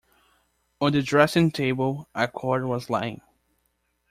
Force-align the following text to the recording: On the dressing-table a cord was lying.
On 0.81 0.91
the 0.91 1.03
dressing-table 1.03 2.09
a 2.15 2.27
cord 2.27 2.65
was 2.65 2.89
lying. 2.89 3.21